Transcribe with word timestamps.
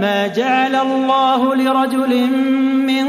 ما 0.00 0.26
جعل 0.26 0.76
الله 0.76 1.54
لرجل 1.54 2.30
من 2.86 3.06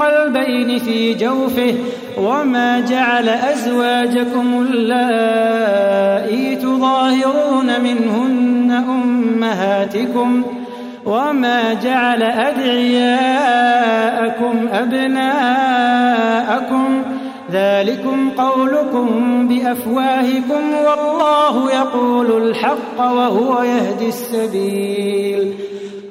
قلبين 0.00 0.78
في 0.78 1.14
جوفه 1.14 1.74
وما 2.18 2.80
جعل 2.80 3.28
أزواجكم 3.28 4.66
اللائي 4.70 6.56
تظاهرون 6.56 7.80
منهن 7.80 8.70
أمهاتكم 8.70 10.42
وما 11.06 11.74
جعل 11.74 12.22
أدعياءكم 12.22 13.48
أبناءكم 14.72 15.96
ذلكم 17.52 18.30
قولكم 18.30 19.08
بأفواهكم 19.48 20.74
والله 20.86 21.70
يقول 21.72 22.42
الحق 22.42 22.98
وهو 22.98 23.62
يهدي 23.62 24.08
السبيل 24.08 25.65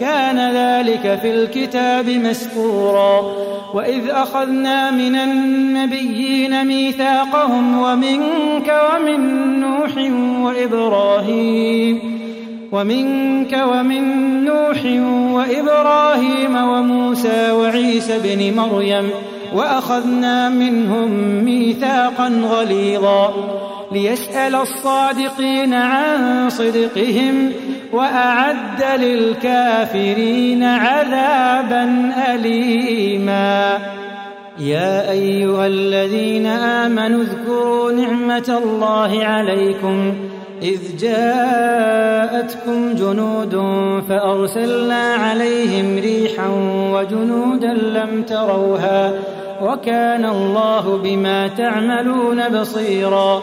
كان 0.00 0.38
ذلك 0.54 1.18
في 1.22 1.30
الكتاب 1.30 2.08
مسطورا. 2.08 3.22
وإذ 3.74 4.08
أخذنا 4.10 4.90
من 4.90 5.16
النبيين 5.16 6.66
ميثاقهم 6.66 7.78
ومنك 7.78 8.74
ومن 8.90 9.20
نوح 9.60 9.96
وإبراهيم 10.44 12.20
ومنك 12.72 13.62
ومن 13.72 14.04
نوح 14.44 14.84
وإبراهيم 15.34 16.56
وموسى 16.56 17.50
وعيسى 17.52 18.18
بن 18.24 18.56
مريم 18.56 19.10
وأخذنا 19.54 20.48
منهم 20.48 21.10
ميثاقا 21.44 22.28
غليظا. 22.28 23.34
ليسأل 23.92 24.54
الصادقين 24.54 25.74
عن 25.74 26.50
صدقهم 26.50 27.52
وأعد 27.92 29.00
للكافرين 29.00 30.62
عذابا 30.62 32.12
أليما. 32.34 33.78
يا 34.58 35.10
أيها 35.10 35.66
الذين 35.66 36.46
آمنوا 36.46 37.22
اذكروا 37.22 37.92
نعمة 37.92 38.60
الله 38.64 39.24
عليكم. 39.24 40.14
إذ 40.62 40.78
جاءتكم 41.00 42.94
جنود 42.94 43.54
فأرسلنا 44.08 45.14
عليهم 45.14 45.98
ريحا 45.98 46.48
وجنودا 46.92 47.72
لم 47.74 48.22
تروها. 48.22 49.12
وكان 49.62 50.24
الله 50.24 51.00
بما 51.04 51.48
تعملون 51.48 52.48
بصيرا. 52.60 53.42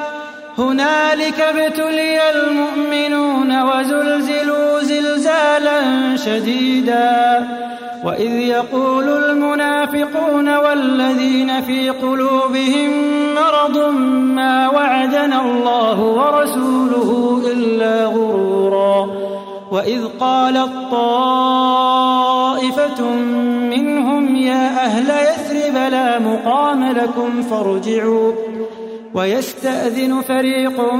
هنالك 0.61 1.39
ابتلي 1.39 2.17
المؤمنون 2.31 3.61
وزلزلوا 3.61 4.81
زلزالا 4.81 5.79
شديدا. 6.15 7.47
وإذ 8.05 8.31
يقول 8.31 9.07
المنافقون 9.07 10.57
والذين 10.57 11.61
في 11.61 11.89
قلوبهم 11.89 12.91
مرض 13.35 13.77
ما 14.37 14.69
وعدنا 14.69 15.41
الله 15.41 15.99
ورسوله 16.01 17.41
إلا 17.51 18.05
غرورا. 18.05 19.09
وإذ 19.71 20.07
قالت 20.19 20.71
طائفة 20.91 22.21
منهم 23.73 24.35
يا 24.35 24.67
أهل 24.85 25.09
يثرب 25.09 25.75
لا 25.91 26.19
مقام 26.19 26.91
لكم 26.91 27.41
فارجعوا. 27.41 28.31
ويستأذن 29.13 30.21
فريق 30.21 30.93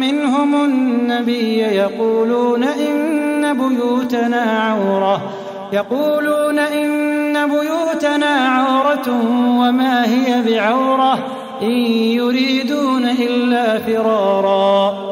منهم 0.00 0.64
النبي 0.64 1.58
يقولون 1.58 2.64
إن 2.64 3.58
بيوتنا 3.58 4.42
عورة. 4.42 5.22
يقولون 5.72 6.58
إن 6.58 7.46
بيوتنا 7.46 8.26
عورة 8.26 9.08
وما 9.58 10.06
هي 10.06 10.42
بعورة 10.42 11.18
إن 11.62 11.70
يريدون 12.20 13.04
إلا 13.04 13.78
فرارا. 13.78 15.11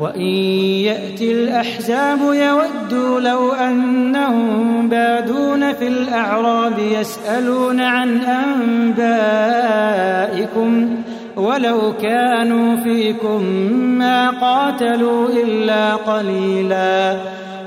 وإن 0.00 0.20
يأتي 0.84 1.32
الأحزاب 1.32 2.18
يودوا 2.20 3.20
لو 3.20 3.52
أنهم 3.52 4.88
بادون 4.88 5.72
في 5.72 5.88
الأعراب 5.88 6.78
يسألون 6.78 7.80
عن 7.80 8.20
أنبائكم 10.28 10.96
ولو 11.36 11.92
كانوا 12.02 12.76
فيكم 12.76 13.42
ما 13.98 14.30
قاتلوا 14.30 15.28
إلا 15.28 15.94
قليلا. 15.94 17.16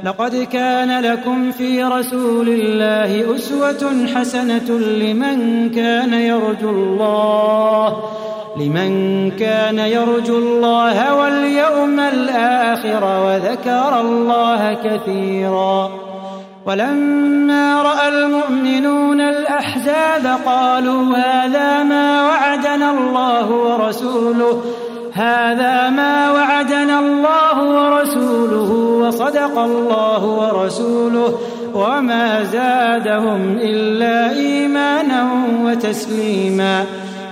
لقد 0.03 0.35
كان 0.35 1.03
لكم 1.03 1.51
في 1.51 1.83
رسول 1.83 2.49
الله 2.49 3.35
أسوة 3.35 4.07
حسنة 4.15 4.79
لمن 4.79 5.69
كان 5.69 6.13
يرجو 6.13 6.69
الله. 6.69 8.03
لمن 8.57 9.31
كان 9.31 9.79
يرجو 9.79 10.37
الله 10.37 11.15
واليوم 11.15 11.99
الآخر 11.99 13.03
وذكر 13.25 14.01
الله 14.01 14.73
كثيرا 14.73 15.91
ولما 16.65 17.81
رأى 17.81 18.07
المؤمنون 18.07 19.21
الأحزاب 19.21 20.37
قالوا 20.45 21.17
هذا 21.17 21.83
ما 21.83 22.27
وعدنا 22.27 22.91
الله 22.91 23.51
ورسوله 23.51 24.61
هذا 25.13 25.89
ما 25.89 26.31
وعدنا 26.31 26.99
الله 26.99 27.63
ورسوله 27.63 28.71
وصدق 29.01 29.59
الله 29.59 30.25
ورسوله 30.25 31.39
وما 31.73 32.43
زادهم 32.43 33.57
إلا 33.61 34.31
إيمانا 34.31 35.29
وتسليما. 35.63 36.85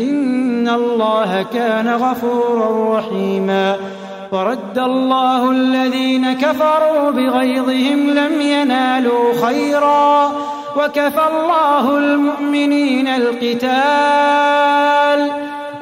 إن 0.00 0.68
الله 0.68 1.46
كان 1.54 1.88
غفورا 1.88 2.98
رحيما. 2.98 3.76
ورد 4.32 4.78
الله 4.78 5.50
الذين 5.50 6.32
كفروا 6.32 7.10
بغيظهم 7.10 8.10
لم 8.10 8.40
ينالوا 8.40 9.32
خيرا. 9.46 10.32
وكفى 10.76 11.22
الله 11.36 11.98
المؤمنين 11.98 13.08
القتال. 13.08 13.70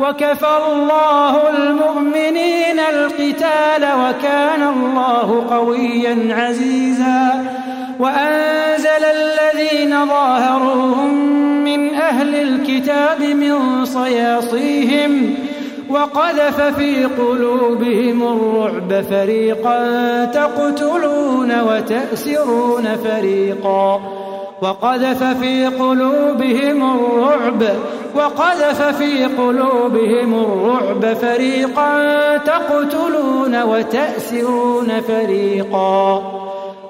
وكفى 0.01 0.59
الله 0.67 1.51
المؤمنين 1.51 2.79
القتال. 2.79 3.83
وكان 3.83 4.63
الله 4.63 5.47
قويا 5.51 6.35
عزيزا. 6.35 7.45
وأنزل 7.99 9.05
الذين 9.05 10.07
ظاهروهم 10.07 11.52
من 11.77 11.95
أهل 11.95 12.35
الكتاب 12.35 13.23
من 13.23 13.85
صياصيهم 13.85 15.35
وقذف 15.91 16.61
في 16.61 17.05
قلوبهم 17.05 18.23
الرعب 18.23 19.05
فريقا 19.11 20.25
تقتلون 20.25 21.61
وتأسرون 21.61 22.97
فريقا. 22.97 24.01
وقذف 24.63 25.25
في 25.25 25.67
قلوبهم 25.67 26.97
الرعب 26.97 27.63
وقذف 28.15 28.83
في 28.83 29.25
قلوبهم 29.25 30.35
الرعب 30.35 31.17
فريقا 31.17 32.37
تقتلون 32.37 33.63
وتأسرون 33.63 35.01
فريقا. 35.01 36.23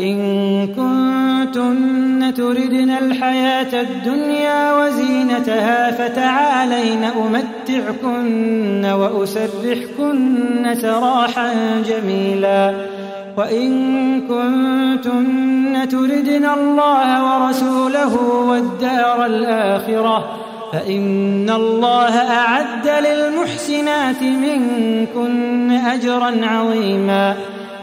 إن 0.00 0.66
كنتن 0.66 2.34
تردن 2.34 2.90
الحياة 2.90 3.80
الدنيا 3.80 4.72
وزينتها 4.78 5.90
فتعالين 5.90 7.04
أمتعكن 7.04 8.84
وأسرحكن 8.84 10.74
سراحا 10.74 11.54
جميلا 11.88 12.74
وإن 13.36 13.70
كنتن 14.20 15.88
تردن 15.88 16.46
الله 16.46 17.24
ورسوله 17.24 18.14
والدار 18.48 19.26
الآخرة 19.26 20.28
فإن 20.72 21.50
الله 21.50 22.16
أعد 22.16 22.88
للمحسنات 22.88 24.22
منكن 24.22 25.70
أجرا 25.70 26.34
عظيما 26.42 27.36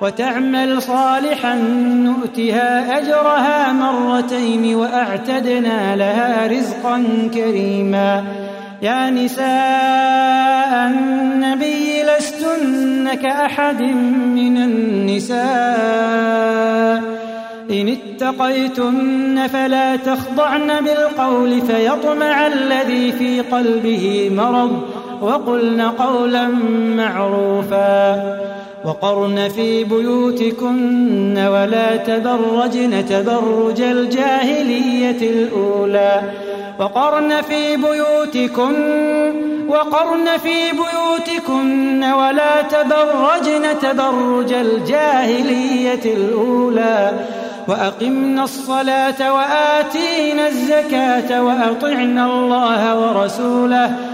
وتعمل 0.00 0.82
صالحا 0.82 1.54
نؤتها 2.04 2.98
أجرها 2.98 3.72
مرتين 3.72 4.74
وأعتدنا 4.74 5.96
لها 5.96 6.46
رزقا 6.46 7.04
كريما. 7.34 8.24
يا 8.82 9.10
نساء 9.10 10.86
النبي 10.86 12.02
لستن 12.02 13.14
كأحد 13.14 13.82
من 13.82 14.56
النساء. 14.56 15.44
إن 17.70 17.88
اتقيتن 17.88 19.46
فلا 19.46 19.96
تخضعن 19.96 20.84
بالقول 20.84 21.60
فيطمع 21.60 22.46
الذي 22.46 23.12
في 23.12 23.40
قلبه 23.40 24.30
مرض. 24.36 24.82
وقلن 25.20 25.80
قولا 25.80 26.48
معروفا. 26.96 28.43
وقرن 28.84 29.48
في 29.48 29.84
بيوتكن 29.84 31.38
ولا 31.38 31.96
تبرجن 31.96 33.06
تبرج 33.06 33.80
الجاهلية 33.80 35.30
الأولى. 35.30 36.22
وقرن 36.78 37.42
في 37.42 37.76
بيوتكن 37.76 38.74
وقرن 39.68 40.36
في 40.42 40.54
بيوتكن 40.72 42.04
ولا 42.04 42.62
تبرجن 42.62 43.78
تبرج 43.82 44.52
الجاهلية 44.52 46.04
الأولى. 46.04 47.12
وأقمنا 47.68 48.44
الصلاة 48.44 49.32
وآتينا 49.34 50.48
الزكاة 50.48 51.42
وأطعنا 51.42 52.26
الله 52.26 52.82
ورسوله. 53.00 54.13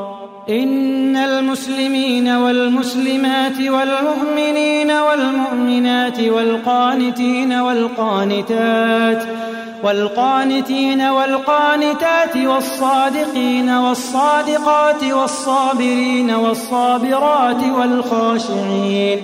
إن 0.49 1.15
المسلمين 1.15 2.27
والمسلمات 2.27 3.57
والمؤمنين 3.59 4.91
والمؤمنات 4.91 6.19
والقانتين 6.19 7.53
والقانتات 7.53 9.23
والقانتين 9.83 11.01
والقانتات 11.01 12.37
والصادقين 12.37 13.69
والصادقات 13.69 15.03
والصابرين 15.03 16.31
والصابرات 16.31 17.63
والخاشعين 17.77 19.19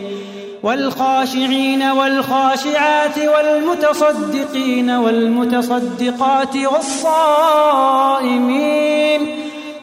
والخاشعين 0.63 1.83
والخاشعات 1.83 3.17
والمتصدقين 3.17 4.89
والمتصدقات 4.89 6.55
والصائمين 6.74 8.07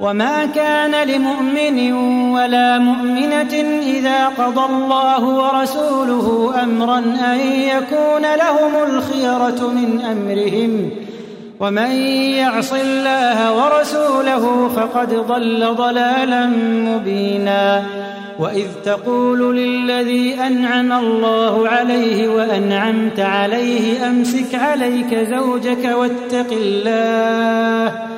وما 0.00 0.46
كان 0.46 1.08
لمؤمن 1.08 1.92
ولا 2.32 2.78
مؤمنة 2.78 3.80
إذا 3.82 4.26
قضى 4.26 4.66
الله 4.72 5.24
ورسوله 5.24 6.54
أمرا 6.62 6.98
أن 6.98 7.38
يكون 7.50 8.22
لهم 8.22 8.74
الخيرة 8.90 9.70
من 9.70 10.00
أمرهم. 10.00 10.90
ومن 11.60 11.90
يعص 12.36 12.72
الله 12.72 13.64
ورسوله 13.64 14.68
فقد 14.68 15.14
ضل 15.14 15.74
ضلالا 15.74 16.46
مبينا. 16.86 17.82
وإذ 18.38 18.66
تقول 18.84 19.56
للذي 19.56 20.34
أنعم 20.46 20.92
الله 20.92 21.68
عليه 21.68 22.28
وأنعمت 22.28 23.20
عليه 23.20 24.08
أمسك 24.08 24.54
عليك 24.54 25.14
زوجك 25.14 25.84
واتق 25.94 26.52
الله. 26.52 28.17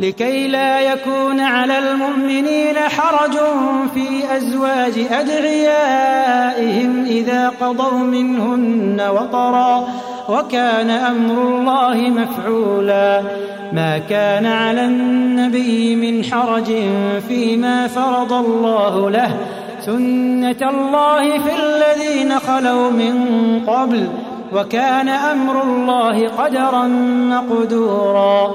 لكي 0.00 0.48
لا 0.48 0.80
يكون 0.80 1.40
على 1.40 1.78
المؤمنين 1.78 2.78
حرج 2.78 3.32
في 3.94 4.36
أزواج 4.36 4.92
أدعيائهم 5.10 7.04
إذا 7.04 7.48
قضوا 7.48 7.98
منهن 7.98 9.00
وطرا 9.00 9.88
وكان 10.28 10.90
أمر 10.90 11.42
الله 11.42 11.94
مفعولا. 11.94 13.22
ما 13.72 13.98
كان 13.98 14.46
على 14.46 14.84
النبي 14.84 15.96
من 15.96 16.24
حرج 16.24 16.72
فيما 17.28 17.86
فرض 17.86 18.32
الله 18.32 19.10
له. 19.10 19.36
سنة 19.80 20.70
الله 20.70 21.38
في 21.38 21.50
الذين 21.62 22.38
خلوا 22.38 22.90
من 22.90 23.16
قبل 23.66 24.08
وكان 24.52 25.08
أمر 25.08 25.62
الله 25.62 26.28
قدرا 26.28 26.86
مقدورا. 27.30 28.54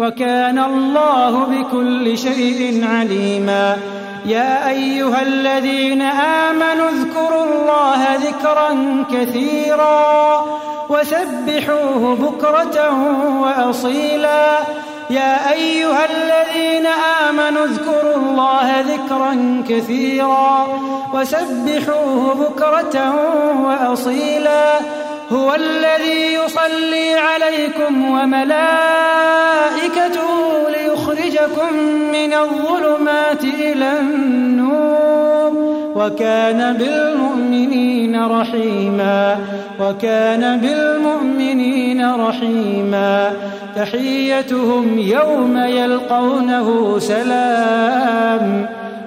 وكان 0.00 0.58
الله 0.58 1.44
بكل 1.44 2.18
شيء 2.18 2.84
عليما. 2.92 3.76
يا 4.26 4.68
أيها 4.68 5.22
الذين 5.22 6.02
آمنوا 6.48 6.88
اذكروا 6.88 7.44
الله 7.44 8.00
ذكرا 8.14 8.70
كثيرا 9.12 10.44
وسبحوه 10.88 12.16
بكرة 12.16 12.76
وأصيلا. 13.42 14.58
يا 15.10 15.52
أيها 15.52 16.04
الذين 16.04 16.86
آمنوا 17.28 17.64
اذكروا 17.64 18.16
الله 18.16 18.80
ذكرا 18.80 19.62
كثيرا 19.68 20.68
وسبحوه 21.14 22.34
بكرة 22.34 22.96
وأصيلا. 23.64 24.64
هو 25.32 25.54
الذي 25.54 26.32
يصلي 26.32 27.14
عليكم 27.14 28.10
وملائكته 28.10 28.60
ليخرجكم 30.68 31.74
من 32.12 32.32
الظلمات 32.32 33.44
إلى 33.44 33.98
النور. 34.00 35.52
وكان 35.96 36.76
بالمؤمنين 36.76 38.24
رحيما. 38.24 39.38
وكان 39.80 40.60
بالمؤمنين 40.60 42.14
رحيما. 42.14 43.32
تحيتهم 43.76 44.98
يوم 44.98 45.56
يلقونه 45.56 46.98
سلام. 46.98 48.79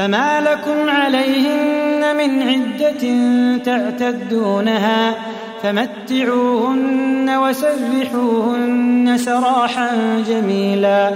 فما 0.00 0.40
لكم 0.40 0.90
عليهن 0.90 2.16
من 2.16 2.42
عدة 2.42 3.02
تعتدونها 3.64 5.14
فمتعوهن 5.62 7.30
وسرحوهن 7.30 9.18
سراحا 9.18 9.88
جميلا 10.28 11.10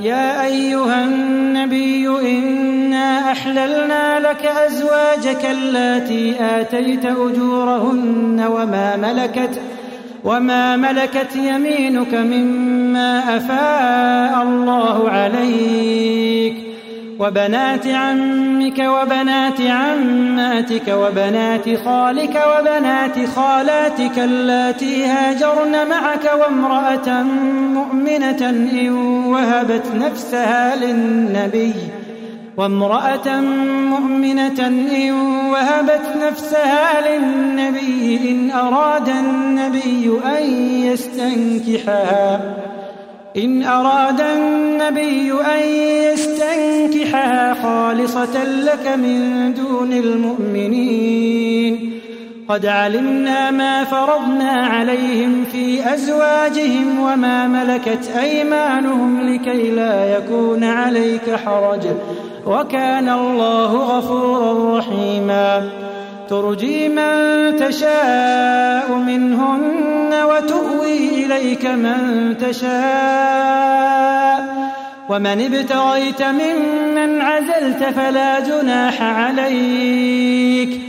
يا 0.00 0.44
أيها 0.44 1.04
النبي 1.04 2.08
إنا 2.08 3.32
أحللنا 3.32 4.20
لك 4.20 4.46
أزواجك 4.46 5.44
اللاتي 5.50 6.34
آتيت 6.40 7.06
أجورهن 7.06 8.46
وما 8.50 8.96
ملكت 8.96 9.60
وما 10.24 10.76
ملكت 10.76 11.36
يمينك 11.36 12.14
مما 12.14 13.36
أفاء 13.36 14.42
الله 14.42 15.10
عليك 15.10 16.63
وبنات 17.18 17.86
عمك 17.86 18.78
وبنات 18.78 19.60
عماتك 19.60 20.88
وبنات 20.88 21.64
خالك 21.84 22.42
وبنات 22.52 23.28
خالاتك 23.36 24.18
اللاتي 24.18 25.04
هاجرن 25.06 25.88
معك 25.88 26.30
وامرأة 26.40 27.22
مؤمنة 27.74 28.50
إن 28.50 28.90
وهبت 29.26 29.86
نفسها 29.94 30.76
للنبي 30.76 31.74
وامرأة 32.56 33.40
مؤمنة 33.90 34.68
إن 34.68 35.12
وهبت 35.50 36.06
نفسها 36.26 37.08
للنبي 37.08 38.30
إن 38.30 38.50
أراد 38.50 39.08
النبي 39.08 40.10
أن 40.38 40.44
يستنكحها 40.86 42.40
إن 43.36 43.62
أراد 43.62 44.20
النبي 44.20 45.32
أن 45.32 45.68
يستنكحها 46.12 47.54
خالصة 47.54 48.44
لك 48.44 48.88
من 48.96 49.54
دون 49.54 49.92
المؤمنين. 49.92 52.00
قد 52.48 52.66
علمنا 52.66 53.50
ما 53.50 53.84
فرضنا 53.84 54.50
عليهم 54.50 55.44
في 55.52 55.94
أزواجهم 55.94 57.00
وما 57.00 57.48
ملكت 57.48 58.10
أيمانهم 58.20 59.20
لكي 59.20 59.70
لا 59.70 60.16
يكون 60.16 60.64
عليك 60.64 61.36
حرج. 61.44 61.86
وكان 62.46 63.08
الله 63.08 63.76
غفورا 63.76 64.78
رحيما. 64.78 65.68
ترجي 66.30 66.88
من 66.88 67.56
تشاء 67.56 68.94
منهن 69.06 70.14
وتؤوي 70.24 71.03
إليك 71.24 71.66
من 71.66 72.34
تشاء. 72.40 74.44
ومن 75.08 75.26
ابتغيت 75.26 76.22
ممن 76.22 77.20
عزلت 77.20 77.84
فلا 77.84 78.40
جناح 78.40 79.02
عليك. 79.02 80.80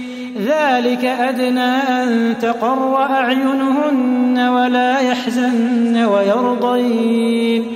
ذلك 0.46 1.06
أدنى 1.06 1.60
أن 1.60 2.34
تقر 2.42 2.98
أعينهن 2.98 4.40
ولا 4.40 5.00
يحزن 5.00 6.06
ويرضين. 6.06 7.74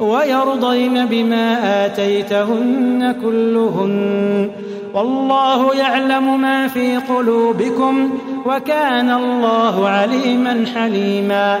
ويرضين 0.00 1.06
بما 1.06 1.86
آتيتهن 1.86 3.14
كلهن. 3.22 4.50
والله 4.94 5.74
يعلم 5.74 6.40
ما 6.40 6.68
في 6.68 6.96
قلوبكم 6.96 8.10
وكان 8.46 9.10
الله 9.10 9.88
عليما 9.88 10.64
حليما. 10.74 11.60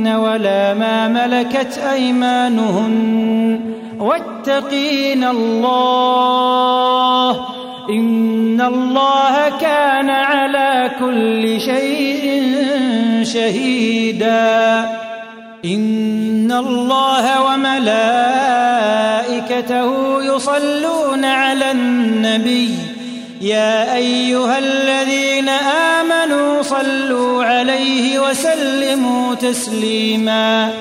ولا 0.09 0.75
ما 0.75 1.09
ملكت 1.09 1.79
أيمانهن 1.93 3.61
واتقين 3.99 5.25
الله 5.25 6.67
إن 7.91 8.61
الله 8.61 9.59
كان 9.61 10.11
على 10.11 10.91
كل 11.01 11.61
شيء 11.61 12.43
شهيدا 13.23 14.87
إن 15.65 16.53
الله 16.53 17.43
وملائكته 17.43 17.89
يصلون 20.23 21.25
على 21.25 21.71
النبي. 21.71 22.75
يا 23.41 23.95
أيها 23.95 24.59
الذين 24.59 25.49
آمنوا 25.49 26.63
صلوا 26.63 27.45
عليه 27.45 28.19
وسلموا 28.19 29.35
تسليما. 29.35 30.73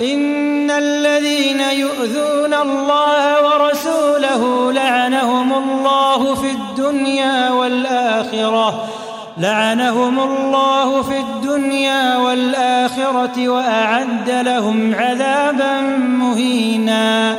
إن 0.00 0.70
الذين 0.70 1.60
يؤذون 1.60 2.54
الله 2.54 3.44
ورسوله 3.46 4.72
لعنهم 4.72 5.52
الله 5.52 6.36
الدنيا 6.50 7.50
والآخرة. 7.50 8.88
لعنهم 9.38 10.20
الله 10.20 11.02
في 11.02 11.20
الدنيا 11.20 12.16
والآخرة 12.16 13.48
وأعد 13.48 14.30
لهم 14.30 14.94
عذابا 14.94 15.80
مهينا. 15.98 17.36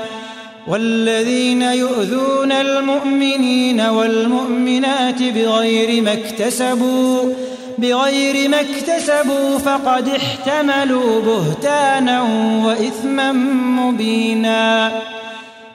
والذين 0.68 1.62
يؤذون 1.62 2.52
المؤمنين 2.52 3.82
والمؤمنات 3.82 5.24
بغير 5.24 6.02
ما 6.02 6.14
اكتسبوا 6.14 7.34
بغير 7.78 8.50
ما 8.50 8.62
اكتسبوا 8.62 9.58
فقد 9.58 10.10
احتملوا 10.10 11.22
بهتانا 11.22 12.22
وإثما 12.66 13.32
مبينا. 13.82 14.92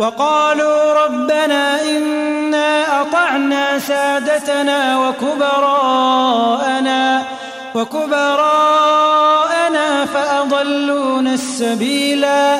وقالوا 0.00 1.04
ربنا 1.04 1.82
إنا 1.82 3.00
أطعنا 3.00 3.78
سادتنا 3.78 4.98
وكبراءنا 5.08 6.42
وكبراءنا 7.74 9.06
فأضلونا 10.14 11.34
السبيلا 11.34 12.58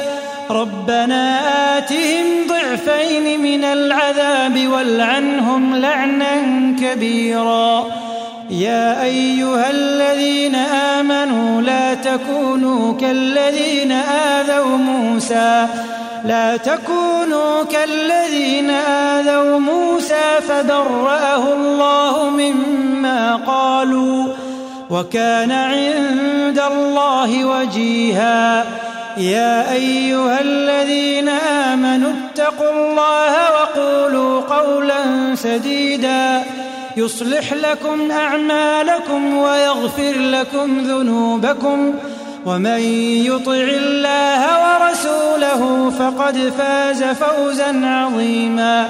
ربنا 0.51 1.41
آتهم 1.79 2.27
ضعفين 2.49 3.41
من 3.41 3.65
العذاب 3.65 4.69
والعنهم 4.69 5.77
لعنا 5.77 6.35
كبيرا. 6.81 7.87
يا 8.51 9.03
أيها 9.03 9.71
الذين 9.71 10.55
آمنوا 10.99 11.63
لا 11.63 11.95
تكونوا 11.95 12.95
كالذين 13.01 13.93
آذوا 13.93 14.77
موسى 14.77 15.67
لا 16.25 16.57
تكونوا 16.57 17.65
كالذين 17.65 18.71
آذوا 18.71 19.59
موسى 19.59 20.41
فبرأه 20.49 21.53
الله 21.53 22.31
مما 22.31 23.37
قالوا 23.37 24.27
وكان 24.91 25.53
عند 25.53 26.59
الله 26.73 27.45
وجيها. 27.45 28.65
يا 29.17 29.73
أيها 29.73 30.41
الذين 30.41 31.29
آمنوا 31.29 32.13
اتقوا 32.13 32.71
الله 32.71 33.33
وقولوا 33.57 34.41
قولا 34.41 35.35
سديدا. 35.35 36.43
يصلح 36.97 37.53
لكم 37.53 38.11
أعمالكم 38.11 39.37
ويغفر 39.37 40.15
لكم 40.19 40.79
ذنوبكم. 40.81 41.95
ومن 42.47 42.81
يطع 43.27 43.53
الله 43.53 44.43
ورسوله 44.63 45.91
فقد 45.99 46.53
فاز 46.59 47.05
فوزا 47.05 47.87
عظيما. 47.87 48.89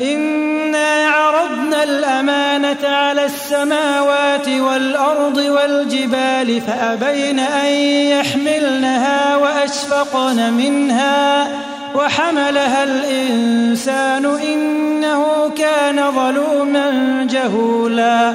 إنا 0.00 1.06
عرضنا 1.06 1.82
الأمانة 1.82 2.88
على 2.88 3.24
السماوات 3.24 4.48
والأرض 4.48 5.36
والجبال 5.36 6.60
فأبين 6.60 7.38
أن 7.38 7.72
يحملنها 8.14 9.36
وأشفقن 9.36 10.52
منها 10.52 11.48
وحملها 11.94 12.84
الإنسان 12.84 14.24
إنه 14.26 15.50
كان 15.56 16.12
ظلوما 16.12 16.90
جهولا. 17.30 18.34